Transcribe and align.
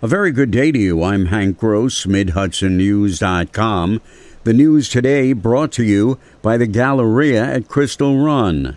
A 0.00 0.06
very 0.06 0.30
good 0.30 0.52
day 0.52 0.70
to 0.70 0.78
you. 0.78 1.02
I'm 1.02 1.26
Hank 1.26 1.58
Gross, 1.58 2.06
MidHudsonNews.com. 2.06 4.00
The 4.44 4.52
news 4.52 4.88
today 4.88 5.32
brought 5.32 5.72
to 5.72 5.82
you 5.82 6.20
by 6.40 6.56
the 6.56 6.68
Galleria 6.68 7.44
at 7.44 7.66
Crystal 7.66 8.16
Run. 8.16 8.76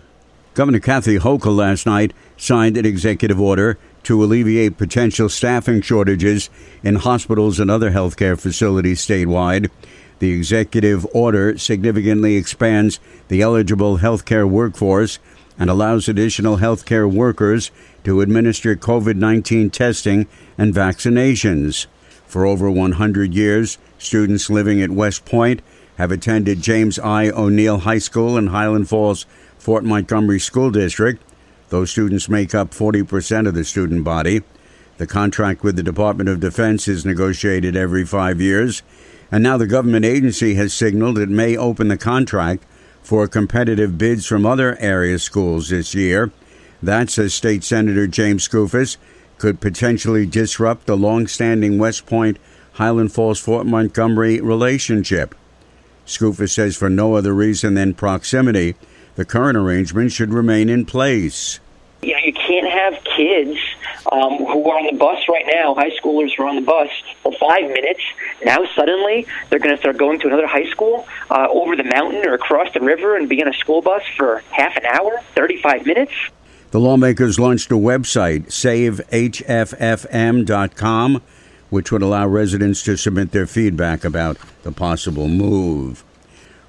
Governor 0.54 0.80
Kathy 0.80 1.20
Hochul 1.20 1.54
last 1.54 1.86
night 1.86 2.12
signed 2.36 2.76
an 2.76 2.84
executive 2.84 3.40
order 3.40 3.78
to 4.02 4.24
alleviate 4.24 4.76
potential 4.76 5.28
staffing 5.28 5.80
shortages 5.80 6.50
in 6.82 6.96
hospitals 6.96 7.60
and 7.60 7.70
other 7.70 7.92
healthcare 7.92 8.36
facilities 8.36 9.06
statewide. 9.06 9.70
The 10.18 10.32
executive 10.32 11.06
order 11.14 11.56
significantly 11.56 12.34
expands 12.34 12.98
the 13.28 13.42
eligible 13.42 13.98
healthcare 13.98 14.48
workforce 14.50 15.20
and 15.58 15.68
allows 15.70 16.08
additional 16.08 16.58
healthcare 16.58 17.12
workers 17.12 17.70
to 18.04 18.20
administer 18.20 18.74
COVID 18.76 19.16
19 19.16 19.70
testing 19.70 20.26
and 20.58 20.74
vaccinations. 20.74 21.86
For 22.26 22.46
over 22.46 22.70
100 22.70 23.34
years, 23.34 23.78
students 23.98 24.48
living 24.48 24.80
at 24.80 24.90
West 24.90 25.24
Point 25.24 25.60
have 25.98 26.10
attended 26.10 26.62
James 26.62 26.98
I. 26.98 27.28
O'Neill 27.28 27.78
High 27.78 27.98
School 27.98 28.36
in 28.36 28.48
Highland 28.48 28.88
Falls, 28.88 29.26
Fort 29.58 29.84
Montgomery 29.84 30.40
School 30.40 30.70
District. 30.70 31.22
Those 31.68 31.90
students 31.90 32.28
make 32.28 32.54
up 32.54 32.70
40% 32.70 33.46
of 33.46 33.54
the 33.54 33.64
student 33.64 34.04
body. 34.04 34.42
The 34.98 35.06
contract 35.06 35.62
with 35.62 35.76
the 35.76 35.82
Department 35.82 36.28
of 36.28 36.40
Defense 36.40 36.86
is 36.88 37.06
negotiated 37.06 37.76
every 37.76 38.04
five 38.04 38.40
years, 38.40 38.82
and 39.30 39.42
now 39.42 39.56
the 39.56 39.66
government 39.66 40.04
agency 40.04 40.54
has 40.54 40.74
signaled 40.74 41.18
it 41.18 41.28
may 41.28 41.56
open 41.56 41.88
the 41.88 41.96
contract 41.96 42.64
for 43.02 43.26
competitive 43.28 43.98
bids 43.98 44.26
from 44.26 44.46
other 44.46 44.76
area 44.78 45.18
schools 45.18 45.68
this 45.68 45.94
year. 45.94 46.30
That, 46.82 47.10
says 47.10 47.34
State 47.34 47.64
Senator 47.64 48.06
James 48.06 48.48
Skoufis, 48.48 48.96
could 49.38 49.60
potentially 49.60 50.26
disrupt 50.26 50.86
the 50.86 50.96
long-standing 50.96 51.78
West 51.78 52.06
Point 52.06 52.38
Highland 52.74 53.12
Falls 53.12 53.40
Fort 53.40 53.66
Montgomery 53.66 54.40
relationship. 54.40 55.34
Skoufis 56.06 56.50
says 56.50 56.76
for 56.76 56.88
no 56.88 57.14
other 57.14 57.32
reason 57.32 57.74
than 57.74 57.94
proximity, 57.94 58.74
the 59.14 59.24
current 59.24 59.56
arrangement 59.56 60.12
should 60.12 60.32
remain 60.32 60.68
in 60.68 60.84
place. 60.84 61.60
You 62.02 62.12
know, 62.12 62.20
you 62.24 62.32
can't 62.32 62.68
have 62.68 63.04
kids 63.16 63.58
um, 64.10 64.38
who 64.38 64.68
are 64.70 64.78
on 64.78 64.86
the 64.86 64.98
bus 64.98 65.18
right 65.28 65.46
now, 65.46 65.74
high 65.74 65.90
schoolers 65.90 66.34
who 66.36 66.42
are 66.44 66.48
on 66.48 66.56
the 66.56 66.62
bus 66.62 66.88
for 67.22 67.32
five 67.32 67.62
minutes. 67.70 68.00
Now 68.44 68.64
suddenly 68.74 69.26
they're 69.50 69.58
going 69.58 69.74
to 69.76 69.80
start 69.80 69.98
going 69.98 70.18
to 70.20 70.26
another 70.26 70.46
high 70.46 70.68
school 70.70 71.06
uh, 71.30 71.48
over 71.50 71.76
the 71.76 71.84
mountain 71.84 72.26
or 72.26 72.34
across 72.34 72.72
the 72.72 72.80
river 72.80 73.16
and 73.16 73.28
be 73.28 73.40
in 73.40 73.48
a 73.48 73.54
school 73.54 73.82
bus 73.82 74.02
for 74.16 74.42
half 74.50 74.76
an 74.76 74.86
hour, 74.86 75.20
35 75.34 75.86
minutes. 75.86 76.12
The 76.72 76.80
lawmakers 76.80 77.38
launched 77.38 77.70
a 77.70 77.74
website, 77.74 78.46
savehffm.com, 78.46 79.12
which 81.68 81.92
would 81.92 82.02
allow 82.02 82.26
residents 82.26 82.82
to 82.84 82.96
submit 82.96 83.32
their 83.32 83.46
feedback 83.46 84.04
about 84.04 84.38
the 84.62 84.72
possible 84.72 85.28
move. 85.28 86.02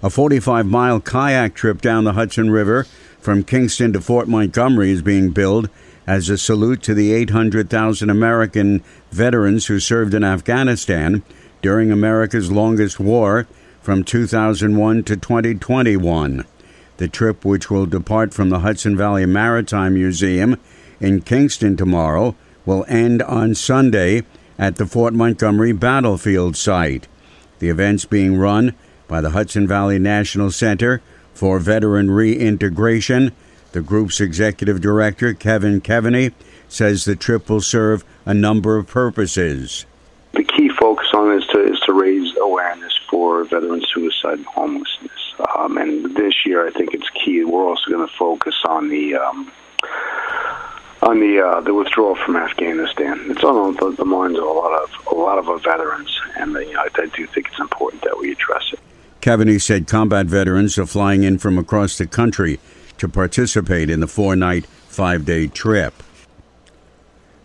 A 0.02 0.09
45 0.09 0.66
mile 0.66 1.00
kayak 1.00 1.56
trip 1.56 1.80
down 1.80 2.03
the 2.03 2.12
Hudson 2.14 2.52
River 2.52 2.86
from 3.22 3.44
Kingston 3.44 3.94
to 3.94 4.02
Fort 4.02 4.28
Montgomery 4.28 4.92
is 4.92 5.02
being 5.02 5.30
billed 5.31 5.70
as 6.06 6.30
a 6.30 6.38
salute 6.38 6.82
to 6.84 6.94
the 6.94 7.14
800,000 7.14 8.09
American 8.09 8.84
veterans 9.12 9.68
who 9.68 9.80
served 9.80 10.14
in 10.14 10.23
Afghanistan 10.23 11.23
during 11.62 11.92
America's 11.92 12.52
longest 12.52 13.00
war 13.00 13.48
from 13.82 14.04
2001 14.04 15.04
to 15.04 15.16
2021. 15.16 16.46
The 16.98 17.08
trip, 17.08 17.44
which 17.44 17.70
will 17.70 17.86
depart 17.86 18.34
from 18.34 18.50
the 18.50 18.59
Hudson 18.59 18.96
Valley 18.96 19.26
Maritime 19.26 19.96
Museum 19.96 20.59
in 21.00 21.22
Kingston 21.22 21.76
tomorrow, 21.76 22.36
will 22.66 22.86
end 22.88 23.22
on 23.24 23.56
Sunday 23.56 24.24
at 24.58 24.76
the 24.76 24.86
Fort 24.86 25.14
Montgomery 25.14 25.72
battlefield 25.72 26.56
site. 26.56 27.08
The 27.59 27.70
event's 27.70 28.06
being 28.06 28.38
run 28.38 28.74
by 29.08 29.22
the 29.22 29.31
Hudson 29.31 29.68
Valley 29.68 30.00
National 30.00 30.52
Center 30.52 31.02
for 31.34 31.59
Veteran 31.59 32.12
Reintegration. 32.12 33.31
The 33.73 33.81
group's 33.81 34.22
executive 34.22 34.81
director, 34.81 35.34
Kevin 35.34 35.81
Keveney, 35.81 36.31
says 36.69 37.06
the 37.06 37.16
trip 37.16 37.50
will 37.50 37.59
serve 37.59 38.06
a 38.23 38.34
number 38.34 38.78
of 38.78 38.85
purposes. 38.85 39.88
The 40.34 40.44
key 40.44 40.69
focus 40.69 41.07
on 41.11 41.31
it 41.31 41.38
is 41.38 41.47
to, 41.47 41.73
is 41.73 41.79
to 41.88 41.94
raise 41.94 42.38
awareness 42.39 42.94
for 43.09 43.44
veteran 43.45 43.83
suicide 43.91 44.38
and 44.38 44.45
homelessness. 44.45 45.12
Um, 45.57 45.79
and 45.79 46.16
this 46.16 46.45
year, 46.45 46.67
I 46.67 46.69
think 46.69 46.94
it's 46.94 47.09
key. 47.09 47.44
We're 47.44 47.67
also 47.67 47.89
going 47.89 48.07
to 48.07 48.13
focus 48.13 48.53
on 48.66 48.89
the 48.89 49.16
um, 49.16 49.51
on 51.01 51.19
the 51.19 51.41
uh, 51.44 51.62
the 51.62 51.73
withdrawal 51.73 52.13
from 52.16 52.35
Afghanistan. 52.35 53.19
It's 53.31 53.44
on 53.44 53.73
the, 53.73 53.91
the, 53.97 54.06
minds 54.06 54.38
of 54.38 54.44
a 54.44 54.47
lot 54.47 54.83
of 54.83 55.07
a 55.07 55.16
lot 55.16 55.39
of 55.39 55.50
our 55.50 55.57
veterans, 55.57 56.16
and 56.38 56.56
uh, 56.56 56.59
you 56.59 56.73
know, 56.73 56.81
I, 56.81 56.89
I 56.95 57.06
do 57.07 57.25
think 57.25 57.47
it's 57.47 57.59
important 57.59 58.03
that 58.03 58.19
we 58.19 58.31
address 58.33 58.69
it. 58.72 58.79
Keveney 59.22 59.59
said 59.59 59.88
combat 59.88 60.28
veterans 60.28 60.78
are 60.78 60.85
flying 60.85 61.23
in 61.23 61.39
from 61.39 61.57
across 61.57 61.97
the 61.97 62.06
country 62.06 62.59
to 62.98 63.08
participate 63.08 63.90
in 63.90 64.00
the 64.00 64.08
four 64.08 64.36
night, 64.36 64.66
five 64.66 65.26
day 65.26 65.48
trip. 65.48 65.94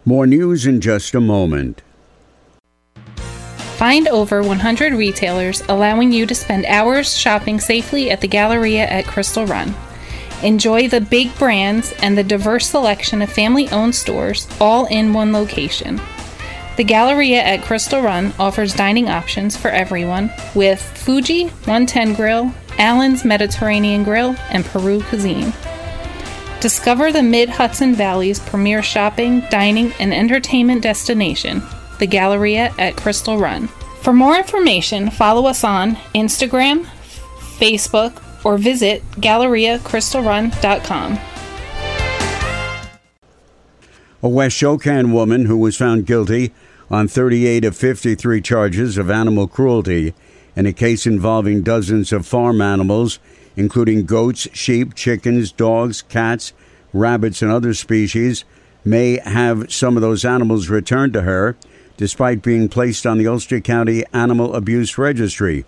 More 0.04 0.26
news 0.26 0.66
in 0.66 0.80
just 0.80 1.14
a 1.14 1.20
moment. 1.20 1.82
Find 3.76 4.08
over 4.08 4.42
100 4.42 4.94
retailers 4.94 5.62
allowing 5.68 6.12
you 6.12 6.26
to 6.26 6.34
spend 6.34 6.66
hours 6.66 7.16
shopping 7.16 7.60
safely 7.60 8.10
at 8.10 8.20
the 8.20 8.26
Galleria 8.26 8.86
at 8.86 9.06
Crystal 9.06 9.46
Run. 9.46 9.74
Enjoy 10.42 10.88
the 10.88 11.00
big 11.00 11.32
brands 11.38 11.92
and 12.02 12.16
the 12.16 12.24
diverse 12.24 12.68
selection 12.68 13.22
of 13.22 13.30
family 13.30 13.68
owned 13.70 13.94
stores 13.94 14.48
all 14.60 14.86
in 14.86 15.12
one 15.12 15.32
location. 15.32 16.00
The 16.76 16.84
Galleria 16.84 17.42
at 17.42 17.62
Crystal 17.62 18.00
Run 18.00 18.32
offers 18.38 18.72
dining 18.72 19.08
options 19.08 19.56
for 19.56 19.68
everyone 19.68 20.32
with 20.54 20.80
Fuji 20.80 21.44
110 21.48 22.14
Grill, 22.14 22.54
Allen's 22.78 23.24
Mediterranean 23.24 24.04
Grill, 24.04 24.36
and 24.50 24.64
Peru 24.64 25.02
Cuisine. 25.02 25.52
Discover 26.60 27.12
the 27.12 27.22
Mid 27.22 27.48
Hudson 27.48 27.94
Valley's 27.94 28.40
premier 28.40 28.82
shopping, 28.82 29.42
dining, 29.50 29.92
and 30.00 30.12
entertainment 30.12 30.82
destination, 30.82 31.62
the 31.98 32.06
Galleria 32.06 32.74
at 32.78 32.96
Crystal 32.96 33.38
Run. 33.38 33.68
For 34.02 34.12
more 34.12 34.36
information, 34.36 35.10
follow 35.10 35.46
us 35.46 35.64
on 35.64 35.94
Instagram, 36.14 36.84
Facebook, 37.58 38.22
or 38.44 38.58
visit 38.58 39.02
GalleriaCrystalRun.com. 39.12 41.18
A 44.20 44.28
West 44.28 44.60
Shokan 44.60 45.12
woman 45.12 45.46
who 45.46 45.56
was 45.56 45.76
found 45.76 46.06
guilty 46.06 46.52
on 46.90 47.06
38 47.06 47.64
of 47.64 47.76
53 47.76 48.40
charges 48.40 48.98
of 48.98 49.10
animal 49.10 49.46
cruelty 49.46 50.12
in 50.58 50.66
a 50.66 50.72
case 50.72 51.06
involving 51.06 51.62
dozens 51.62 52.12
of 52.12 52.26
farm 52.26 52.60
animals, 52.60 53.20
including 53.54 54.04
goats, 54.04 54.48
sheep, 54.52 54.92
chickens, 54.92 55.52
dogs, 55.52 56.02
cats, 56.02 56.52
rabbits, 56.92 57.42
and 57.42 57.52
other 57.52 57.72
species, 57.72 58.44
may 58.84 59.20
have 59.20 59.72
some 59.72 59.96
of 59.96 60.02
those 60.02 60.24
animals 60.24 60.68
returned 60.68 61.12
to 61.12 61.22
her 61.22 61.56
despite 61.96 62.42
being 62.42 62.68
placed 62.68 63.06
on 63.06 63.18
the 63.18 63.26
Ulster 63.28 63.60
County 63.60 64.02
Animal 64.12 64.56
Abuse 64.56 64.98
Registry. 64.98 65.64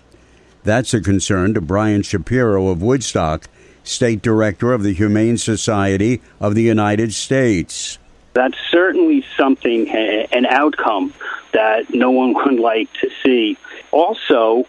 That's 0.65 0.93
a 0.93 1.01
concern 1.01 1.55
to 1.55 1.61
Brian 1.61 2.03
Shapiro 2.03 2.67
of 2.67 2.83
Woodstock, 2.83 3.49
State 3.85 4.23
Director 4.23 4.73
of 4.73 4.83
the 4.83 4.93
Humane 4.93 5.39
Society 5.39 6.21
of 6.41 6.57
the 6.57 6.63
United 6.63 7.15
States. 7.15 7.99
That's 8.33 8.59
certainly 8.71 9.25
something, 9.37 9.89
an 9.89 10.47
outcome 10.47 11.15
that 11.53 11.95
no 11.95 12.11
one 12.11 12.35
would 12.35 12.59
like 12.59 12.93
to 12.95 13.11
see. 13.23 13.57
Also, 13.93 14.67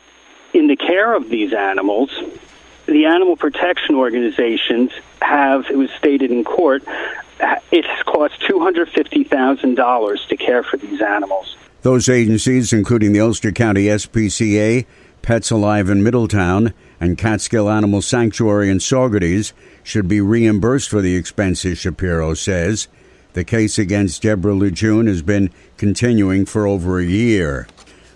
in 0.53 0.67
the 0.67 0.75
care 0.75 1.13
of 1.13 1.29
these 1.29 1.53
animals, 1.53 2.11
the 2.85 3.05
animal 3.05 3.35
protection 3.35 3.95
organizations 3.95 4.91
have, 5.21 5.65
it 5.69 5.77
was 5.77 5.89
stated 5.97 6.31
in 6.31 6.43
court, 6.43 6.83
it 7.71 7.85
has 7.85 8.03
cost 8.03 8.39
$250,000 8.41 10.27
to 10.27 10.37
care 10.37 10.63
for 10.63 10.77
these 10.77 11.01
animals. 11.01 11.55
Those 11.81 12.09
agencies, 12.09 12.73
including 12.73 13.13
the 13.13 13.21
Ulster 13.21 13.51
County 13.51 13.85
SPCA, 13.85 14.85
Pets 15.21 15.51
Alive 15.51 15.89
in 15.89 16.03
Middletown, 16.03 16.73
and 16.99 17.17
Catskill 17.17 17.69
Animal 17.69 18.01
Sanctuary 18.01 18.69
in 18.69 18.77
Saugerties, 18.77 19.53
should 19.83 20.07
be 20.07 20.21
reimbursed 20.21 20.89
for 20.89 21.01
the 21.01 21.15
expenses, 21.15 21.79
Shapiro 21.79 22.33
says. 22.33 22.87
The 23.33 23.43
case 23.43 23.79
against 23.79 24.21
Deborah 24.21 24.53
Lejeune 24.53 25.07
has 25.07 25.21
been 25.21 25.51
continuing 25.77 26.45
for 26.45 26.67
over 26.67 26.99
a 26.99 27.05
year. 27.05 27.67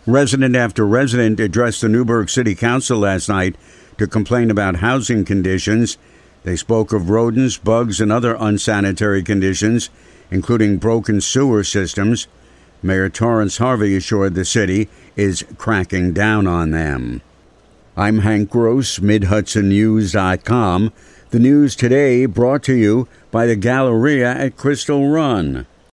Resident 0.08 0.56
after 0.56 0.86
resident 0.86 1.40
addressed 1.40 1.82
the 1.82 1.90
Newburgh 1.90 2.30
City 2.30 2.54
Council 2.54 3.00
last 3.00 3.28
night 3.28 3.56
to 3.98 4.06
complain 4.06 4.52
about 4.52 4.76
housing 4.76 5.26
conditions. 5.26 5.98
They 6.44 6.56
spoke 6.56 6.94
of 6.94 7.10
rodents, 7.10 7.58
bugs, 7.58 8.00
and 8.00 8.12
other 8.12 8.38
unsanitary 8.40 9.24
conditions, 9.24 9.90
including 10.30 10.78
broken 10.78 11.22
sewer 11.22 11.64
systems. 11.64 12.28
Mayor 12.84 13.10
Torrance 13.10 13.58
Harvey 13.58 13.96
assured 13.96 14.36
the 14.36 14.46
city 14.46 14.90
is 15.16 15.44
cracking 15.58 16.14
down 16.14 16.46
on 16.46 16.70
them. 16.70 17.24
I'm 17.98 18.20
Hank 18.20 18.52
Gross, 18.52 19.00
MidHudsonNews.com. 19.00 20.94
The 21.32 21.40
news 21.40 21.76
today 21.76 22.28
brought 22.28 22.62
to 22.64 22.76
you 22.76 23.08
by 23.32 23.48
the 23.48 23.56
Galleria 23.56 24.32
at 24.34 24.56
Crystal 24.56 25.10
Run. 25.10 25.66